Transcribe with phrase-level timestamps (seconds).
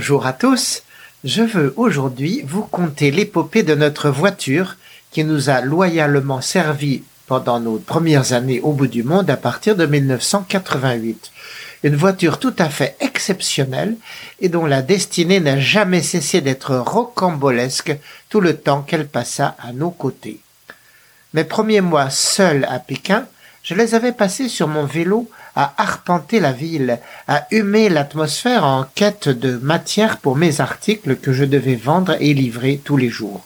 [0.00, 0.82] Bonjour à tous.
[1.24, 4.76] Je veux aujourd'hui vous conter l'épopée de notre voiture
[5.10, 9.76] qui nous a loyalement servi pendant nos premières années au bout du monde à partir
[9.76, 11.30] de 1988.
[11.82, 13.94] Une voiture tout à fait exceptionnelle
[14.40, 17.94] et dont la destinée n'a jamais cessé d'être rocambolesque
[18.30, 20.40] tout le temps qu'elle passa à nos côtés.
[21.34, 23.26] Mes premiers mois seuls à Pékin,
[23.62, 28.84] je les avais passés sur mon vélo à arpenter la ville, à humer l'atmosphère en
[28.94, 33.44] quête de matière pour mes articles que je devais vendre et livrer tous les jours.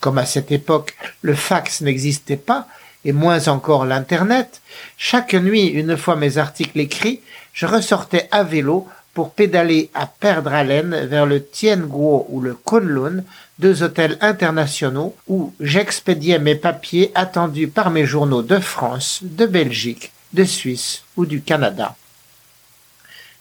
[0.00, 2.66] Comme à cette époque le fax n'existait pas,
[3.04, 4.60] et moins encore l'Internet,
[4.98, 7.20] chaque nuit, une fois mes articles écrits,
[7.52, 13.24] je ressortais à vélo pour pédaler à perdre haleine vers le Tianguo ou le Kunlun,
[13.58, 20.12] deux hôtels internationaux où j'expédiais mes papiers attendus par mes journaux de France, de Belgique,
[20.32, 21.96] de Suisse ou du Canada.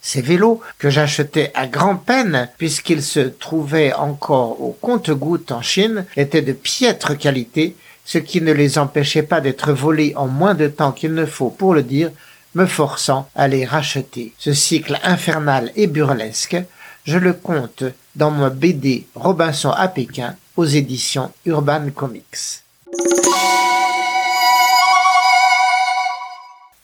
[0.02, 6.42] Ces vélos, que j'achetais à grand-peine puisqu'ils se trouvaient encore au compte-gouttes en Chine, étaient
[6.42, 10.94] de piètre qualité, ce qui ne les empêchait pas d'être volés en moins de temps
[10.94, 12.12] qu'il ne faut pour le dire,
[12.56, 14.34] me forçant à les racheter.
[14.38, 16.58] Ce cycle infernal et burlesque,
[17.06, 17.84] je le compte
[18.16, 22.64] dans mon BD Robinson à Pékin aux éditions Urban Comics.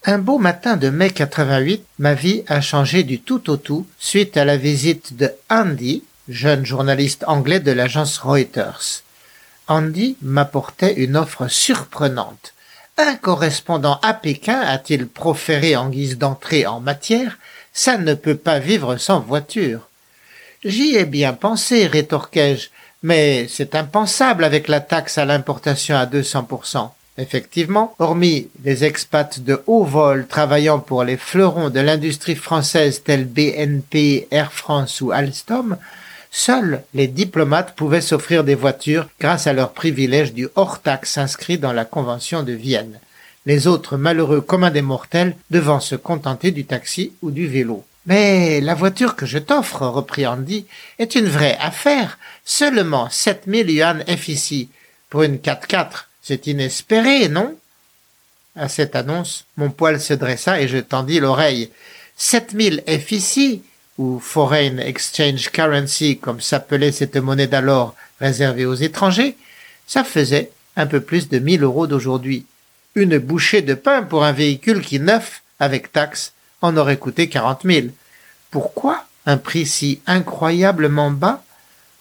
[0.08, 4.38] Un beau matin de mai 88, ma vie a changé du tout au tout suite
[4.38, 9.02] à la visite de Andy, jeune journaliste anglais de l'agence Reuters.
[9.68, 12.54] Andy m'apportait une offre surprenante.
[13.00, 17.40] Un correspondant à Pékin a-t-il proféré en guise d'entrée en matière,
[17.74, 19.90] ça ne peut pas vivre sans voiture.
[20.64, 22.70] J'y ai bien pensé, rétorquai-je,
[23.02, 26.92] mais c'est impensable avec la taxe à l'importation à 200%.
[27.18, 33.26] Effectivement, hormis les expats de haut vol travaillant pour les fleurons de l'industrie française tels
[33.26, 35.78] BNP, Air France ou Alstom,
[36.30, 41.72] seuls les diplomates pouvaient s'offrir des voitures grâce à leur privilège du hors-taxe inscrit dans
[41.72, 43.00] la Convention de Vienne.
[43.46, 47.86] Les autres malheureux communs des mortels devant se contenter du taxi ou du vélo.
[48.08, 50.66] Mais la voiture que je t'offre, reprit Andy,
[51.00, 52.20] est une vraie affaire.
[52.44, 54.70] Seulement sept mille yuan FIC
[55.10, 57.56] pour une 4x4 c'est inespéré, non?
[58.56, 61.70] À cette annonce, mon poil se dressa et je tendis l'oreille.
[62.18, 63.62] Sept mille FIC,
[64.00, 69.38] ou Foreign Exchange Currency, comme s'appelait cette monnaie d'alors réservée aux étrangers,
[69.86, 72.48] ça faisait un peu plus de mille euros d'aujourd'hui.
[72.96, 77.66] Une bouchée de pain pour un véhicule qui, neuf, avec taxe, en aurait coûté quarante
[77.66, 77.92] mille.
[78.50, 81.44] Pourquoi un prix si incroyablement bas?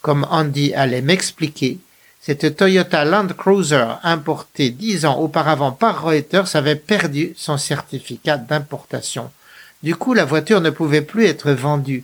[0.00, 1.78] Comme Andy allait m'expliquer,
[2.26, 9.30] cette Toyota Land Cruiser importée dix ans auparavant par Reuters avait perdu son certificat d'importation.
[9.82, 12.02] Du coup, la voiture ne pouvait plus être vendue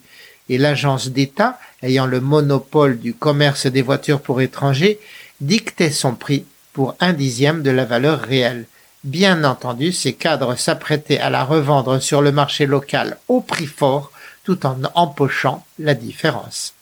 [0.51, 5.01] et l'agence d'État, ayant le monopole du commerce des voitures pour étrangers,
[5.41, 6.45] dictait son prix
[6.75, 8.67] pour un dixième de la valeur réelle.
[9.05, 14.13] Bien entendu, ces cadres s'apprêtaient à la revendre sur le marché local au prix fort
[14.45, 16.75] tout en empochant la différence.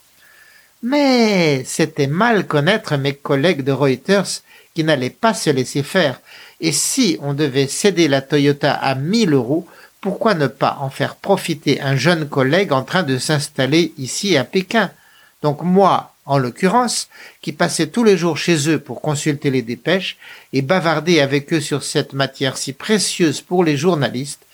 [0.83, 4.43] Mais c'était mal connaître mes collègues de Reuters
[4.75, 6.21] qui n'allaient pas se laisser faire.
[6.61, 9.67] Et si on devait céder la Toyota à mille euros,
[10.01, 14.45] pourquoi ne pas en faire profiter un jeune collègue en train de s'installer ici à
[14.45, 14.91] Pékin?
[15.43, 17.09] Donc moi, en l'occurrence,
[17.43, 20.17] qui passais tous les jours chez eux pour consulter les dépêches
[20.53, 24.47] et bavarder avec eux sur cette matière si précieuse pour les journalistes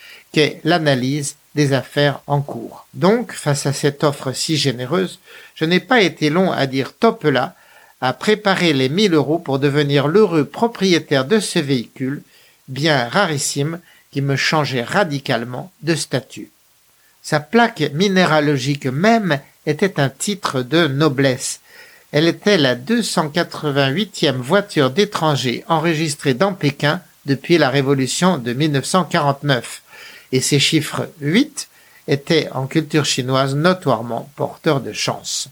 [0.65, 2.87] l'analyse des affaires en cours.
[2.95, 5.19] Donc, face à cette offre si généreuse,
[5.55, 7.55] je n'ai pas été long à dire top là,
[8.01, 12.23] à préparer les 1000 euros pour devenir l'heureux propriétaire de ce véhicule,
[12.69, 13.81] bien rarissime,
[14.11, 16.51] qui me changeait radicalement de statut.
[17.23, 21.61] Sa plaque minéralogique même était un titre de noblesse.
[22.13, 29.83] Elle était la 288e voiture d'étrangers enregistrée dans Pékin depuis la révolution de 1949
[30.33, 31.69] et ces chiffres 8
[32.09, 35.49] étaient en culture chinoise notoirement porteurs de chance.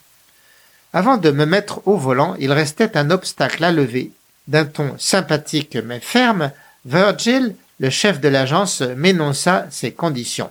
[0.93, 4.11] Avant de me mettre au volant, il restait un obstacle à lever.
[4.49, 6.51] D'un ton sympathique mais ferme,
[6.85, 10.51] Virgil, le chef de l'agence, m'énonça ses conditions.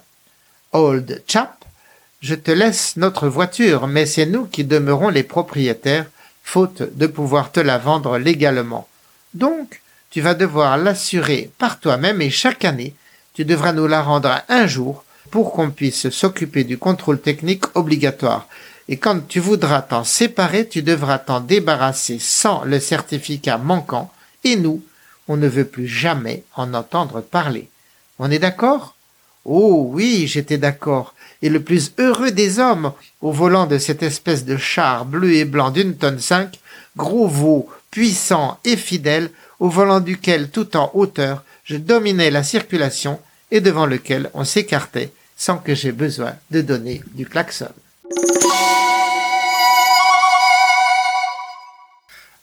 [0.72, 1.64] Old chap,
[2.22, 6.06] je te laisse notre voiture, mais c'est nous qui demeurons les propriétaires,
[6.44, 8.88] faute de pouvoir te la vendre légalement.
[9.34, 12.94] Donc, tu vas devoir l'assurer par toi-même et chaque année,
[13.33, 18.48] tu devras nous la rendre un jour pour qu'on puisse s'occuper du contrôle technique obligatoire.
[18.89, 24.12] Et quand tu voudras t'en séparer, tu devras t'en débarrasser sans le certificat manquant,
[24.44, 24.83] et nous,
[25.28, 27.69] on ne veut plus jamais en entendre parler.
[28.19, 28.95] On est d'accord?
[29.45, 32.92] Oh oui, j'étais d'accord, et le plus heureux des hommes,
[33.22, 36.60] au volant de cette espèce de char bleu et blanc d'une tonne cinq,
[36.98, 43.20] gros veau, puissant et fidèle, au volant duquel tout en hauteur je la circulation
[43.50, 47.70] et devant lequel on s'écartait sans que j'aie besoin de donner du klaxon.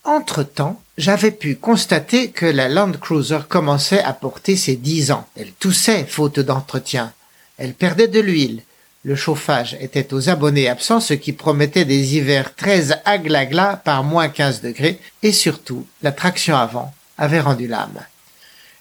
[0.03, 5.27] Entre-temps, j'avais pu constater que la Land Cruiser commençait à porter ses dix ans.
[5.37, 7.13] Elle toussait, faute d'entretien.
[7.57, 8.63] Elle perdait de l'huile.
[9.03, 14.27] Le chauffage était aux abonnés absents, ce qui promettait des hivers très aglagla par moins
[14.27, 17.99] 15 degrés, et surtout, la traction avant avait rendu l'âme.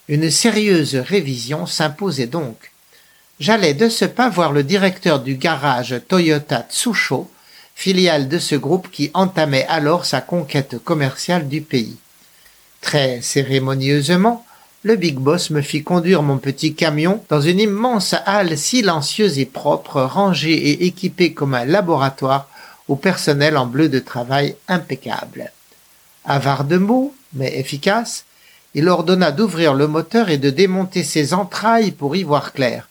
[0.08, 2.72] Une sérieuse révision s'imposait donc.
[3.40, 7.30] J'allais de ce pas voir le directeur du garage Toyota Tsusho,
[7.74, 11.98] filiale de ce groupe qui entamait alors sa conquête commerciale du pays.
[12.80, 14.46] Très cérémonieusement,
[14.82, 19.44] le big boss me fit conduire mon petit camion dans une immense halle silencieuse et
[19.46, 22.48] propre, rangée et équipée comme un laboratoire
[22.88, 25.52] au personnel en bleu de travail impeccable.
[26.24, 28.24] Avare de mots, mais efficace,
[28.74, 32.88] il ordonna d'ouvrir le moteur et de démonter ses entrailles pour y voir clair.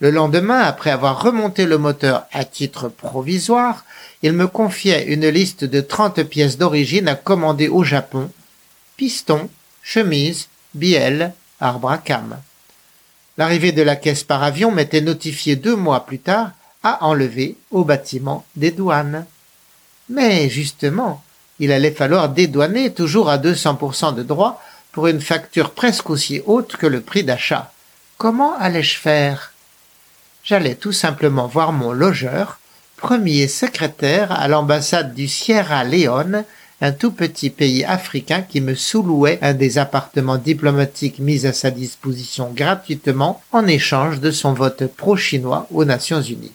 [0.00, 3.84] Le lendemain, après avoir remonté le moteur à titre provisoire,
[4.22, 8.30] il me confiait une liste de trente pièces d'origine à commander au Japon,
[8.96, 9.48] piston,
[9.82, 12.38] chemise, bielle, arbre à cam.
[13.38, 16.52] L'arrivée de la caisse par avion m'était notifiée deux mois plus tard
[16.82, 19.26] à enlever au bâtiment des douanes.
[20.08, 21.22] Mais justement,
[21.58, 26.76] il allait falloir dédouaner toujours à 200% de droit pour une facture presque aussi haute
[26.76, 27.72] que le prix d'achat.
[28.18, 29.52] Comment allais-je faire?
[30.44, 32.58] J'allais tout simplement voir mon logeur,
[32.96, 36.44] premier secrétaire à l'ambassade du Sierra Leone,
[36.82, 41.70] un tout petit pays africain qui me sous-louait un des appartements diplomatiques mis à sa
[41.70, 46.54] disposition gratuitement en échange de son vote pro-chinois aux Nations Unies.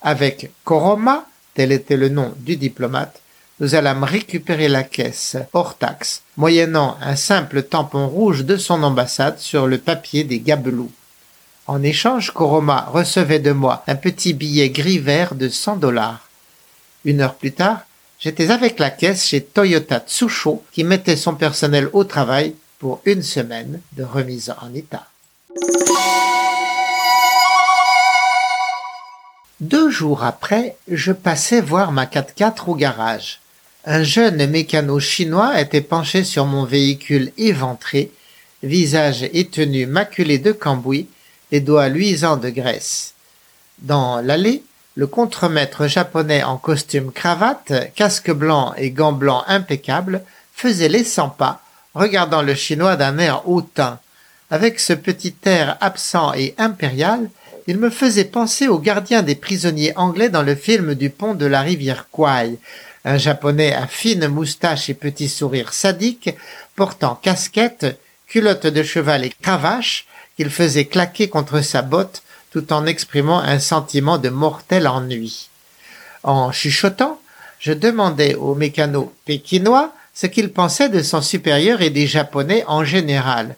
[0.00, 3.20] Avec Koroma, tel était le nom du diplomate,
[3.58, 9.38] nous allâmes récupérer la caisse hors taxe, moyennant un simple tampon rouge de son ambassade
[9.38, 10.92] sur le papier des gabelous.
[11.66, 16.28] En échange, Koroma recevait de moi un petit billet gris-vert de 100 dollars.
[17.04, 17.80] Une heure plus tard,
[18.20, 23.22] j'étais avec la caisse chez Toyota Tsusho qui mettait son personnel au travail pour une
[23.22, 25.06] semaine de remise en état.
[29.60, 33.40] Deux jours après, je passais voir ma 4x4 au garage.
[33.88, 38.10] Un jeune mécano chinois était penché sur mon véhicule éventré,
[38.64, 41.06] visage et tenue maculé de cambouis,
[41.52, 43.14] les doigts luisants de graisse.
[43.78, 44.64] Dans l'allée,
[44.96, 51.28] le contremaître japonais en costume cravate, casque blanc et gants blancs impeccables faisait les cent
[51.28, 51.62] pas,
[51.94, 54.00] regardant le chinois d'un air hautain.
[54.50, 57.30] Avec ce petit air absent et impérial,
[57.68, 61.46] il me faisait penser au gardien des prisonniers anglais dans le film du pont de
[61.46, 62.58] la rivière Kwai,
[63.06, 66.30] un japonais à fine moustache et petit sourire sadique,
[66.74, 70.06] portant casquette, culotte de cheval et cravache,
[70.36, 75.48] qu'il faisait claquer contre sa botte tout en exprimant un sentiment de mortel ennui.
[76.24, 77.20] En chuchotant,
[77.60, 82.84] je demandais au mécano pékinois ce qu'il pensait de son supérieur et des Japonais en
[82.84, 83.54] général.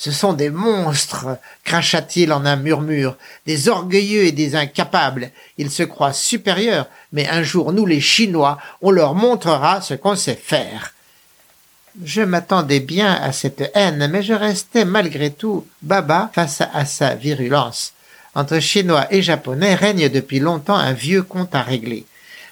[0.00, 1.26] Ce sont des monstres,
[1.62, 5.30] cracha-t-il en un murmure, des orgueilleux et des incapables.
[5.58, 10.16] Ils se croient supérieurs, mais un jour nous les Chinois, on leur montrera ce qu'on
[10.16, 10.94] sait faire.
[12.02, 17.14] Je m'attendais bien à cette haine, mais je restais malgré tout baba face à sa
[17.14, 17.92] virulence.
[18.34, 22.06] Entre Chinois et Japonais règne depuis longtemps un vieux compte à régler.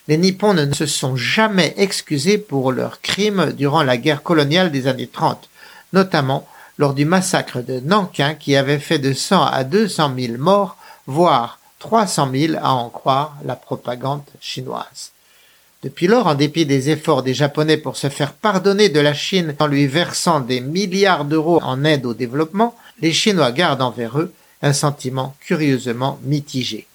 [0.06, 4.86] Les Nippons ne se sont jamais excusés pour leurs crimes durant la guerre coloniale des
[4.86, 5.48] années 30,
[5.94, 6.46] notamment
[6.78, 11.58] lors du massacre de Nankin qui avait fait de 100 à 200 000 morts, voire
[11.80, 15.12] 300 000 à en croire la propagande chinoise.
[15.84, 19.54] Depuis lors, en dépit des efforts des Japonais pour se faire pardonner de la Chine
[19.60, 24.32] en lui versant des milliards d'euros en aide au développement, les Chinois gardent envers eux
[24.62, 26.88] un sentiment curieusement mitigé.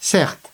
[0.00, 0.50] Certes,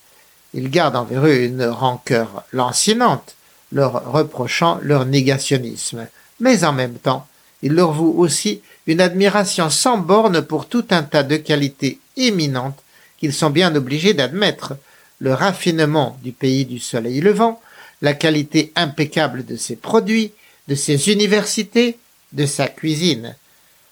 [0.54, 3.34] ils gardent envers eux une rancœur lancinante,
[3.72, 6.06] leur reprochant leur négationnisme,
[6.38, 7.26] mais en même temps,
[7.66, 12.78] ils leur vouent aussi une admiration sans borne pour tout un tas de qualités éminentes
[13.18, 14.76] qu'ils sont bien obligés d'admettre,
[15.18, 17.60] le raffinement du pays du soleil levant,
[18.02, 20.30] la qualité impeccable de ses produits,
[20.68, 21.98] de ses universités,
[22.32, 23.34] de sa cuisine.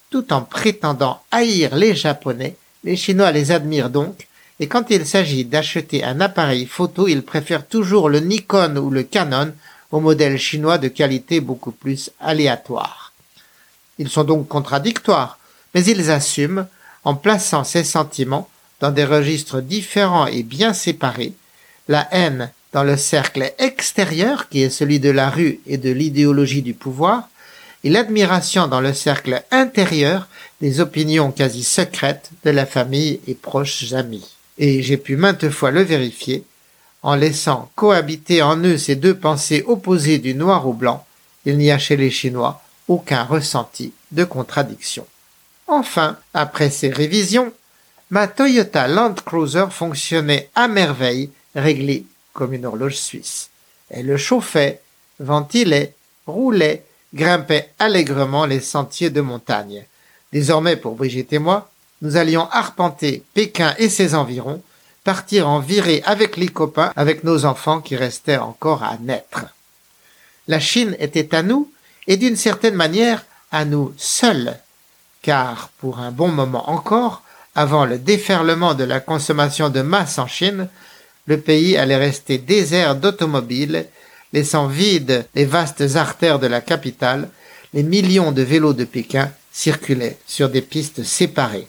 [0.08, 2.54] Tout en prétendant haïr les Japonais,
[2.84, 4.28] les Chinois les admirent donc,
[4.60, 9.02] et quand il s'agit d'acheter un appareil photo, ils préfèrent toujours le Nikon ou le
[9.02, 9.52] Canon
[9.90, 13.03] au modèle chinois de qualité beaucoup plus aléatoire.
[13.98, 15.38] Ils sont donc contradictoires,
[15.74, 16.66] mais ils assument,
[17.04, 18.48] en plaçant ces sentiments
[18.80, 21.32] dans des registres différents et bien séparés,
[21.88, 26.62] la haine dans le cercle extérieur qui est celui de la rue et de l'idéologie
[26.62, 27.28] du pouvoir,
[27.84, 30.26] et l'admiration dans le cercle intérieur
[30.60, 34.34] des opinions quasi secrètes de la famille et proches amis.
[34.58, 36.44] Et j'ai pu maintes fois le vérifier,
[37.02, 41.06] en laissant cohabiter en eux ces deux pensées opposées du noir au blanc,
[41.44, 45.06] il n'y a chez les Chinois aucun ressenti de contradiction.
[45.66, 47.52] Enfin, après ces révisions,
[48.10, 53.50] ma Toyota Land Cruiser fonctionnait à merveille, réglée comme une horloge suisse.
[53.88, 54.80] Elle chauffait,
[55.20, 55.94] ventilait,
[56.26, 59.84] roulait, grimpait allègrement les sentiers de montagne.
[60.32, 61.70] Désormais, pour Brigitte et moi,
[62.02, 64.62] nous allions arpenter Pékin et ses environs,
[65.04, 69.46] partir en virée avec les copains, avec nos enfants qui restaient encore à naître.
[70.48, 71.70] La Chine était à nous,
[72.06, 74.58] et d'une certaine manière à nous seuls,
[75.22, 77.22] car pour un bon moment encore,
[77.54, 80.68] avant le déferlement de la consommation de masse en Chine,
[81.26, 83.86] le pays allait rester désert d'automobiles,
[84.32, 87.30] laissant vides les vastes artères de la capitale,
[87.72, 91.68] les millions de vélos de Pékin circulaient sur des pistes séparées.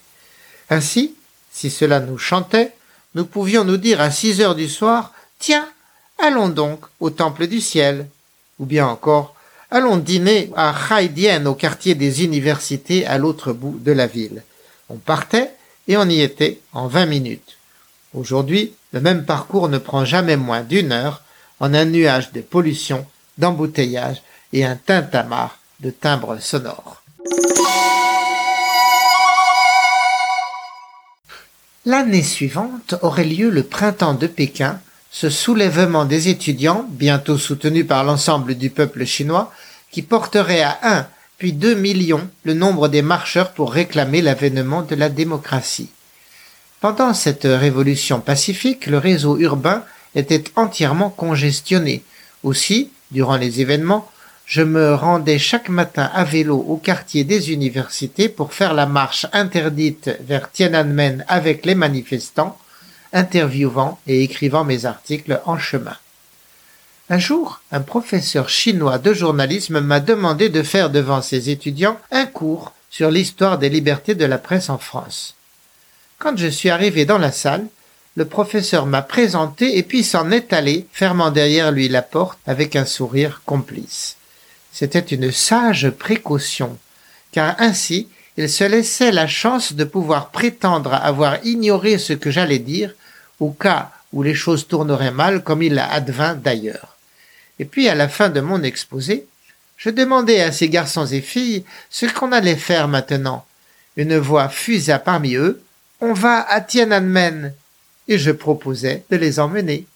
[0.69, 1.15] Ainsi,
[1.51, 2.73] si cela nous chantait,
[3.13, 5.67] nous pouvions nous dire à six heures du soir, tiens,
[6.17, 8.07] allons donc au temple du ciel,
[8.59, 9.34] ou bien encore,
[9.71, 14.43] allons dîner à Haïdienne au quartier des universités à l'autre bout de la ville.
[14.89, 15.51] On partait
[15.87, 17.57] et on y était en vingt minutes.
[18.13, 21.21] Aujourd'hui, le même parcours ne prend jamais moins d'une heure
[21.59, 23.05] en un nuage de pollution,
[23.37, 24.21] d'embouteillage
[24.53, 27.01] et un tintamarre de timbres sonores.
[31.85, 34.79] L'année suivante aurait lieu le printemps de Pékin,
[35.17, 39.49] ce soulèvement des étudiants, bientôt soutenu par l'ensemble du peuple chinois,
[39.89, 41.07] qui porterait à un
[41.37, 45.87] puis deux millions le nombre des marcheurs pour réclamer l'avènement de la démocratie.
[46.81, 52.03] Pendant cette révolution pacifique, le réseau urbain était entièrement congestionné.
[52.43, 54.11] Aussi, durant les événements,
[54.45, 59.27] je me rendais chaque matin à vélo au quartier des universités pour faire la marche
[59.31, 62.57] interdite vers Tiananmen avec les manifestants,
[63.15, 65.97] interviewant et écrivant mes articles en chemin.
[67.09, 72.25] Un jour, un professeur chinois de journalisme m'a demandé de faire devant ses étudiants un
[72.25, 75.35] cours sur l'histoire des libertés de la presse en France.
[76.19, 77.67] Quand je suis arrivé dans la salle,
[78.15, 82.75] le professeur m'a présenté et puis s'en est allé, fermant derrière lui la porte avec
[82.75, 84.15] un sourire complice.
[84.71, 86.77] C'était une sage précaution,
[87.31, 92.59] car ainsi il se laissait la chance de pouvoir prétendre avoir ignoré ce que j'allais
[92.59, 92.93] dire,
[93.39, 96.95] au cas où les choses tourneraient mal comme il advint d'ailleurs.
[97.59, 99.27] Et puis à la fin de mon exposé,
[99.77, 103.45] je demandai à ces garçons et filles ce qu'on allait faire maintenant.
[103.97, 105.61] Une voix fusa parmi eux,
[106.01, 107.53] on va à Tiananmen.
[108.07, 109.87] Et je proposais de les emmener.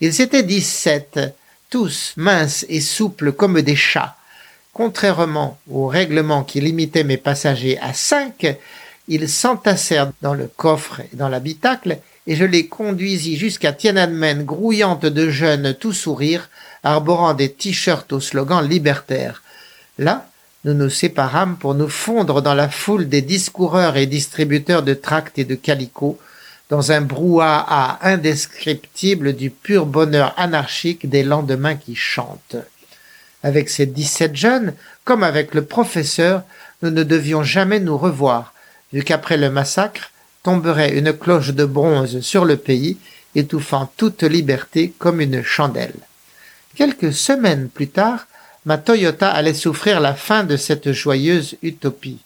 [0.00, 1.20] Ils étaient dix-sept,
[1.68, 4.16] tous minces et souples comme des chats.
[4.72, 8.56] Contrairement au règlement qui limitait mes passagers à cinq,
[9.08, 15.06] ils s'entassèrent dans le coffre et dans l'habitacle, et je les conduisis jusqu'à Tiananmen grouillante
[15.06, 16.48] de jeunes tout sourire,
[16.82, 19.42] arborant des t-shirts au slogan libertaire.
[19.98, 20.28] Là,
[20.64, 25.38] nous nous séparâmes pour nous fondre dans la foule des discoureurs et distributeurs de tracts
[25.38, 26.18] et de calicots,
[26.68, 32.56] dans un brouhaha indescriptible du pur bonheur anarchique des lendemains qui chantent.
[33.44, 36.42] Avec ces dix-sept jeunes, comme avec le professeur,
[36.82, 38.52] nous ne devions jamais nous revoir,
[38.92, 40.10] vu qu'après le massacre
[40.46, 42.98] tomberait une cloche de bronze sur le pays,
[43.34, 45.96] étouffant toute liberté comme une chandelle.
[46.76, 48.28] Quelques semaines plus tard,
[48.64, 52.20] ma Toyota allait souffrir la fin de cette joyeuse utopie.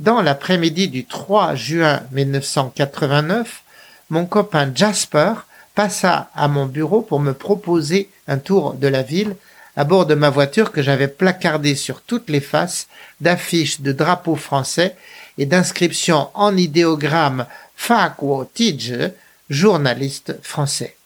[0.00, 3.62] Dans l'après-midi du 3 juin 1989,
[4.10, 5.32] mon copain Jasper
[5.74, 9.34] passa à mon bureau pour me proposer un tour de la ville
[9.76, 12.86] à bord de ma voiture que j'avais placardée sur toutes les faces
[13.22, 14.94] d'affiches de drapeaux français
[15.38, 19.12] et d'inscriptions en idéogramme Fakwo Tije,
[19.50, 20.96] journaliste français.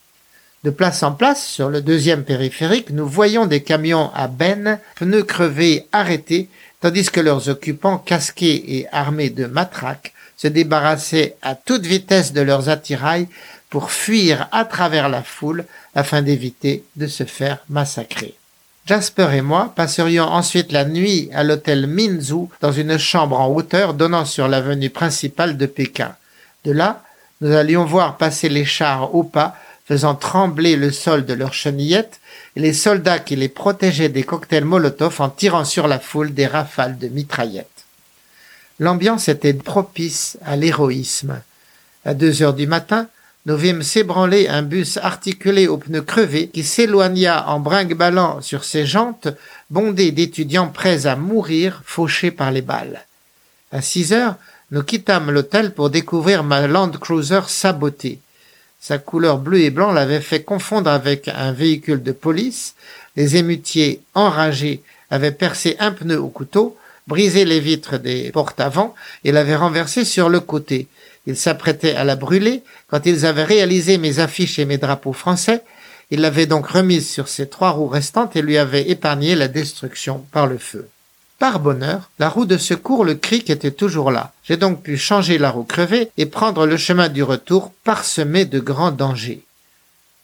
[0.63, 5.23] De place en place, sur le deuxième périphérique, nous voyons des camions à bennes, pneus
[5.23, 6.49] crevés, arrêtés,
[6.81, 12.41] tandis que leurs occupants, casqués et armés de matraques, se débarrassaient à toute vitesse de
[12.41, 13.27] leurs attirails
[13.69, 18.35] pour fuir à travers la foule afin d'éviter de se faire massacrer.
[18.85, 23.93] Jasper et moi passerions ensuite la nuit à l'hôtel Minzu dans une chambre en hauteur
[23.93, 26.15] donnant sur l'avenue principale de Pékin.
[26.65, 27.03] De là,
[27.41, 29.55] nous allions voir passer les chars au pas
[29.91, 32.21] faisant trembler le sol de leurs chenillettes,
[32.55, 36.47] et les soldats qui les protégeaient des cocktails Molotov en tirant sur la foule des
[36.47, 37.67] rafales de mitraillettes.
[38.79, 41.41] L'ambiance était propice à l'héroïsme.
[42.05, 43.07] À deux heures du matin,
[43.45, 48.85] nous vîmes s'ébranler un bus articulé aux pneus crevés qui s'éloigna en brinque-ballant sur ses
[48.85, 49.29] jantes,
[49.69, 53.05] bondé d'étudiants prêts à mourir, fauchés par les balles.
[53.71, 54.35] À six heures,
[54.69, 58.19] nous quittâmes l'hôtel pour découvrir ma Land Cruiser sabotée.
[58.79, 62.75] Sa couleur bleu et blanc l'avait fait confondre avec un véhicule de police.
[63.15, 68.95] Les émutiers, enragés, avaient percé un pneu au couteau, brisé les vitres des portes avant
[69.23, 70.87] et l'avaient renversé sur le côté.
[71.27, 75.61] Ils s'apprêtaient à la brûler quand ils avaient réalisé mes affiches et mes drapeaux français.
[76.09, 80.25] Ils l'avaient donc remise sur ses trois roues restantes et lui avaient épargné la destruction
[80.31, 80.87] par le feu.
[81.39, 84.31] Par bonheur, la roue de secours, le cric était toujours là.
[84.43, 88.59] J'ai donc pu changer la roue crevée et prendre le chemin du retour parsemé de
[88.59, 89.41] grands dangers.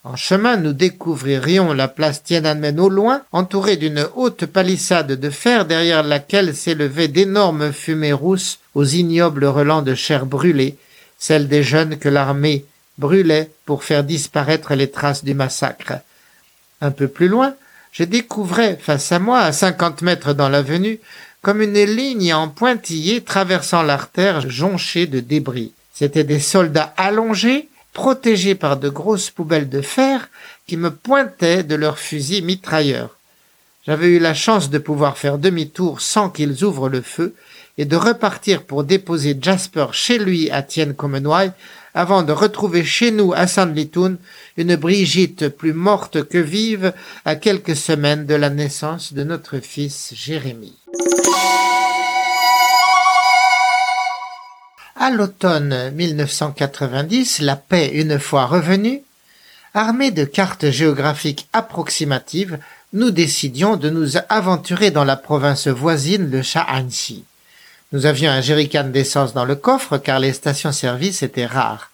[0.03, 5.65] En chemin, nous découvririons la place Tiananmen au loin, entourée d'une haute palissade de fer
[5.65, 10.77] derrière laquelle s'élevaient d'énormes fumées rousses aux ignobles relents de chair brûlée,
[11.17, 12.65] celles des jeunes que l'armée
[12.97, 15.93] brûlait pour faire disparaître les traces du massacre.
[16.81, 17.55] Un peu plus loin,
[17.91, 20.99] je découvrais face à moi, à cinquante mètres dans l'avenue,
[21.41, 25.71] comme une ligne en pointillé traversant l'artère jonchée de débris.
[25.93, 30.29] C'étaient des soldats allongés, protégés par de grosses poubelles de fer
[30.67, 33.17] qui me pointaient de leurs fusils mitrailleurs.
[33.87, 37.33] J'avais eu la chance de pouvoir faire demi-tour sans qu'ils ouvrent le feu
[37.77, 40.93] et de repartir pour déposer Jasper chez lui à Tien
[41.93, 44.17] avant de retrouver chez nous à Sanlitun
[44.55, 46.93] une Brigitte plus morte que vive
[47.25, 50.77] à quelques semaines de la naissance de notre fils Jérémie.
[54.95, 59.01] À l'automne 1990, la paix une fois revenue,
[59.73, 62.57] armés de cartes géographiques approximatives,
[62.93, 67.25] nous décidions de nous aventurer dans la province voisine, le Shaanxi.
[67.93, 71.89] Nous avions un jerrycan d'essence dans le coffre car les stations-service étaient rares.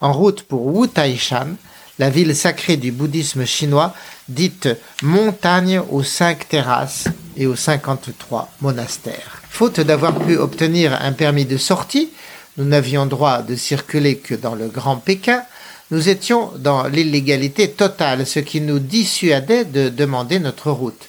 [0.00, 1.56] En route pour Wu Taishan,
[1.98, 3.94] la ville sacrée du bouddhisme chinois,
[4.28, 4.68] dite
[5.02, 9.42] montagne aux cinq terrasses et aux cinquante-trois monastères.
[9.50, 12.10] Faute d'avoir pu obtenir un permis de sortie,
[12.56, 15.42] nous n'avions droit de circuler que dans le Grand Pékin,
[15.90, 21.08] nous étions dans l'illégalité totale, ce qui nous dissuadait de demander notre route.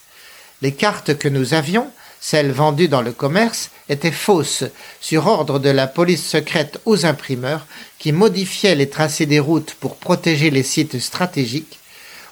[0.63, 1.87] Les cartes que nous avions
[2.19, 4.63] celles vendues dans le commerce étaient fausses,
[4.99, 7.67] sur ordre de la police secrète aux imprimeurs,
[7.99, 11.79] qui modifiaient les tracés des routes pour protéger les sites stratégiques.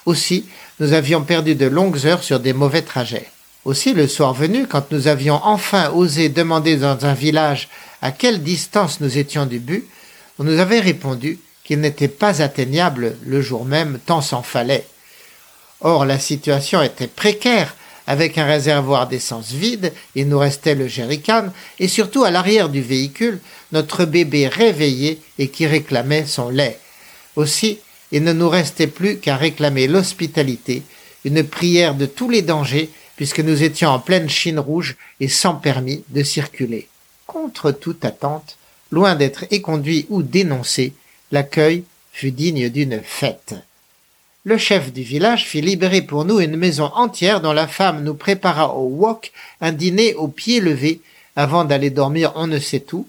[0.06, 0.46] Aussi,
[0.80, 3.28] nous avions perdu de longues heures sur des mauvais trajets.
[3.64, 7.68] Aussi, le soir venu, quand nous avions enfin osé demander dans un village
[8.02, 9.84] à quelle distance nous étions du but,
[10.38, 14.86] on nous avait répondu qu'il n'était pas atteignable le jour même, tant s'en fallait.
[15.80, 17.74] Or, la situation était précaire,
[18.06, 21.46] avec un réservoir d'essence vide, il nous restait le jerrycan,
[21.78, 23.40] et surtout à l'arrière du véhicule,
[23.72, 26.78] notre bébé réveillé et qui réclamait son lait.
[27.36, 27.78] Aussi,
[28.12, 30.82] il ne nous restait plus qu'à réclamer l'hospitalité,
[31.24, 35.54] une prière de tous les dangers, puisque nous étions en pleine Chine rouge et sans
[35.54, 36.88] permis de circuler.
[37.26, 38.58] Contre toute attente,
[38.90, 40.92] loin d'être éconduit ou dénoncé,
[41.32, 43.54] l'accueil fut digne d'une fête
[44.44, 48.14] le chef du village fit libérer pour nous une maison entière dont la femme nous
[48.14, 51.00] prépara au wok un dîner au pied levé
[51.34, 53.08] avant d'aller dormir on ne sait où,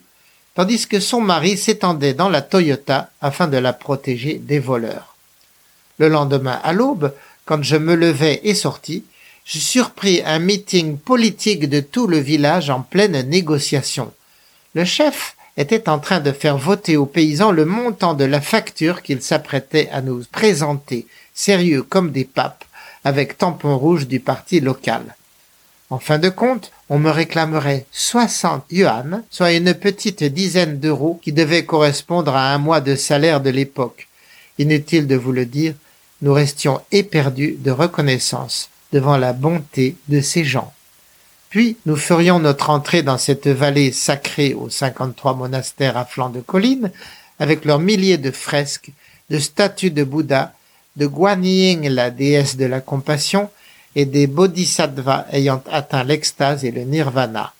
[0.55, 5.15] tandis que son mari s'étendait dans la Toyota afin de la protéger des voleurs.
[5.99, 9.03] Le lendemain à l'aube, quand je me levai et sortis,
[9.43, 14.11] je surpris un meeting politique de tout le village en pleine négociation.
[14.73, 19.03] Le chef était en train de faire voter aux paysans le montant de la facture
[19.03, 22.65] qu'il s'apprêtait à nous présenter sérieux comme des papes,
[23.03, 25.15] avec tampon rouge du parti local.
[25.91, 31.31] En fin de compte, on me réclamerait 60 yuan, soit une petite dizaine d'euros qui
[31.31, 34.07] devait correspondre à un mois de salaire de l'époque.
[34.57, 35.75] Inutile de vous le dire,
[36.23, 40.73] nous restions éperdus de reconnaissance devant la bonté de ces gens.
[41.49, 46.41] Puis nous ferions notre entrée dans cette vallée sacrée aux cinquante-trois monastères à flanc de
[46.41, 46.91] collines,
[47.39, 48.91] avec leurs milliers de fresques,
[49.29, 50.53] de statues de Bouddha
[50.95, 53.49] de Guanyin, la déesse de la compassion,
[53.95, 57.53] et des bodhisattvas ayant atteint l'extase et le nirvana.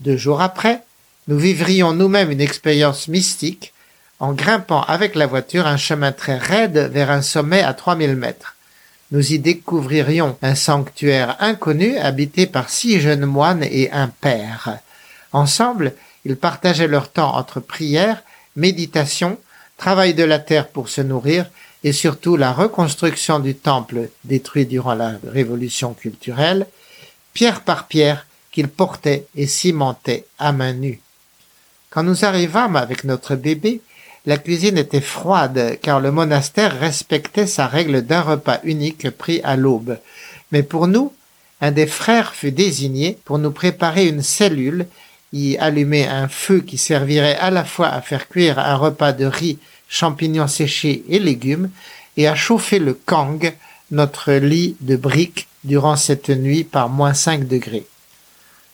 [0.00, 0.82] Deux jours après,
[1.26, 3.72] nous vivrions nous-mêmes une expérience mystique
[4.20, 8.54] en grimpant avec la voiture un chemin très raide vers un sommet à 3000 mètres.
[9.10, 14.78] Nous y découvririons un sanctuaire inconnu habité par six jeunes moines et un père.
[15.32, 15.92] Ensemble,
[16.24, 18.22] ils partageaient leur temps entre prière,
[18.56, 19.38] méditation,
[19.76, 21.46] travail de la terre pour se nourrir
[21.84, 26.66] et surtout la reconstruction du temple détruit durant la révolution culturelle,
[27.34, 31.00] pierre par pierre qu'il portait et cimentait à main nue.
[31.90, 33.82] Quand nous arrivâmes avec notre bébé,
[34.26, 39.54] la cuisine était froide car le monastère respectait sa règle d'un repas unique pris à
[39.54, 39.98] l'aube.
[40.50, 41.12] Mais pour nous,
[41.60, 44.86] un des frères fut désigné pour nous préparer une cellule,
[45.34, 49.26] y allumer un feu qui servirait à la fois à faire cuire un repas de
[49.26, 51.70] riz, champignons séchés et légumes,
[52.16, 53.52] et à chauffer le kang,
[53.90, 57.86] notre lit de briques, durant cette nuit par moins cinq degrés.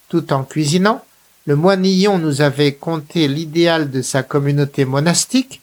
[0.09, 1.05] Tout en cuisinant,
[1.47, 5.61] le moinillon nous avait conté l'idéal de sa communauté monastique,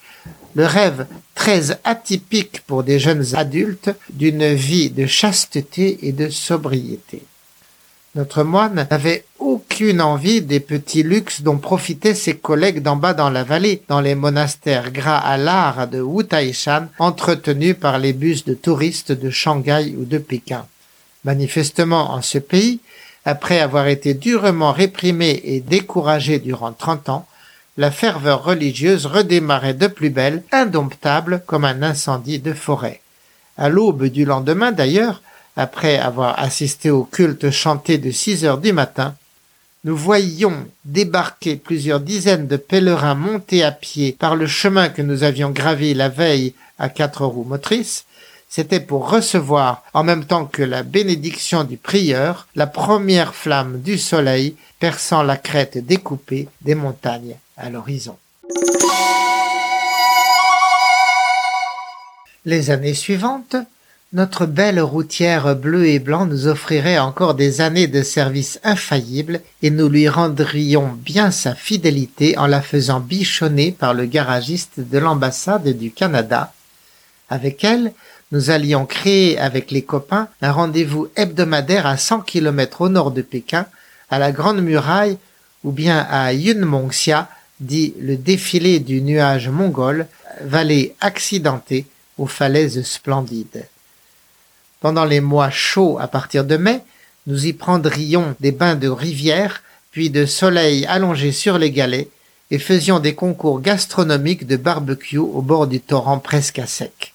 [0.56, 1.06] le rêve
[1.36, 7.24] très atypique pour des jeunes adultes d'une vie de chasteté et de sobriété.
[8.18, 13.30] Notre moine n'avait aucune envie des petits luxes dont profitaient ses collègues d'en bas dans
[13.30, 18.56] la vallée, dans les monastères gras à l'art de Wutaishan, entretenus par les bus de
[18.56, 20.66] touristes de Shanghai ou de Pékin.
[21.26, 22.80] Manifestement, en ce pays,
[23.24, 27.28] après avoir été durement réprimé et découragé durant trente ans,
[27.78, 33.00] la ferveur religieuse redémarrait de plus belle, indomptable comme un incendie de forêt.
[33.60, 35.22] À l'aube du lendemain d'ailleurs,
[35.58, 39.16] après avoir assisté au culte chanté de six heures du matin,
[39.84, 45.24] nous voyions débarquer plusieurs dizaines de pèlerins montés à pied par le chemin que nous
[45.24, 48.06] avions gravi la veille à quatre roues motrices,
[48.50, 53.98] c'était pour recevoir, en même temps que la bénédiction du prieur, la première flamme du
[53.98, 58.18] soleil perçant la crête découpée des montagnes à l'horizon.
[62.46, 63.58] Les années suivantes,
[64.14, 69.70] notre belle routière bleue et blanc nous offrirait encore des années de service infaillible et
[69.70, 75.68] nous lui rendrions bien sa fidélité en la faisant bichonner par le garagiste de l'ambassade
[75.78, 76.54] du Canada.
[77.30, 77.92] Avec elle,
[78.32, 83.22] nous allions créer avec les copains un rendez-vous hebdomadaire à 100 km au nord de
[83.22, 83.66] Pékin,
[84.10, 85.18] à la Grande Muraille
[85.66, 87.28] ou bien à Yunmongxia,
[87.60, 90.08] dit le défilé du nuage mongol,
[90.42, 93.68] vallée accidentée aux falaises splendides.
[94.80, 96.82] Pendant les mois chauds à partir de mai,
[97.26, 102.10] nous y prendrions des bains de rivière, puis de soleil allongé sur les galets,
[102.52, 107.14] et faisions des concours gastronomiques de barbecue au bord du torrent presque à sec.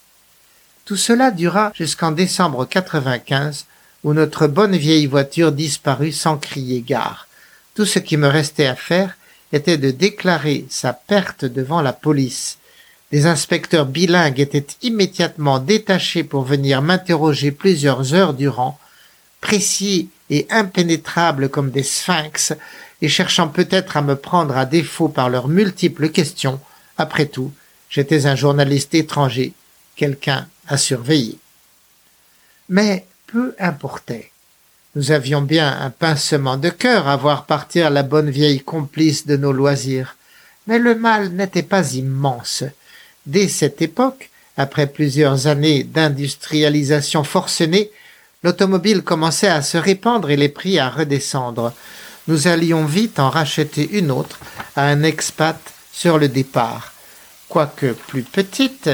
[0.85, 3.65] Tout cela dura jusqu'en décembre 95,
[4.03, 7.27] où notre bonne vieille voiture disparut sans crier gare.
[7.73, 9.15] Tout ce qui me restait à faire
[9.53, 12.57] était de déclarer sa perte devant la police.
[13.13, 18.79] Des inspecteurs bilingues étaient immédiatement détachés pour venir m'interroger plusieurs heures durant,
[19.39, 22.53] précis et impénétrables comme des sphinx,
[23.03, 26.59] et cherchant peut-être à me prendre à défaut par leurs multiples questions.
[26.97, 27.51] Après tout,
[27.87, 29.53] j'étais un journaliste étranger,
[29.95, 31.37] quelqu'un à surveiller.
[32.67, 34.31] Mais peu importait.
[34.95, 39.37] Nous avions bien un pincement de cœur à voir partir la bonne vieille complice de
[39.37, 40.17] nos loisirs.
[40.65, 42.63] Mais le mal n'était pas immense.
[43.25, 47.89] Dès cette époque, après plusieurs années d'industrialisation forcenée,
[48.43, 51.73] l'automobile commençait à se répandre et les prix à redescendre.
[52.27, 54.39] Nous allions vite en racheter une autre
[54.75, 55.57] à un expat
[55.93, 56.93] sur le départ.
[57.47, 58.89] Quoique plus petite,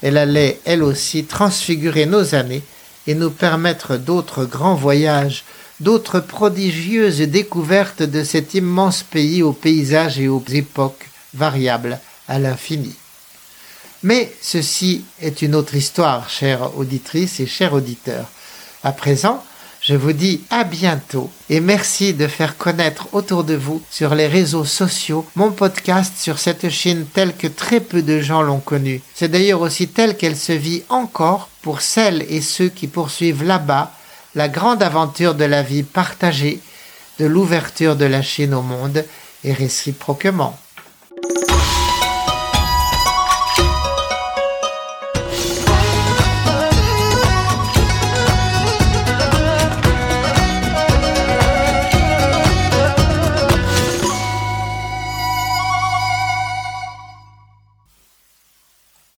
[0.00, 2.62] elle allait elle aussi transfigurer nos années
[3.06, 5.44] et nous permettre d'autres grands voyages,
[5.80, 12.94] d'autres prodigieuses découvertes de cet immense pays aux paysages et aux époques variables à l'infini.
[14.02, 18.30] Mais ceci est une autre histoire, chère auditrice et chers auditeurs.
[18.82, 19.42] À présent,
[19.80, 24.26] je vous dis à bientôt et merci de faire connaître autour de vous sur les
[24.26, 29.00] réseaux sociaux mon podcast sur cette Chine telle que très peu de gens l'ont connue.
[29.14, 33.92] C'est d'ailleurs aussi telle qu'elle se vit encore pour celles et ceux qui poursuivent là-bas
[34.34, 36.60] la grande aventure de la vie partagée,
[37.18, 39.04] de l'ouverture de la Chine au monde
[39.44, 40.58] et réciproquement.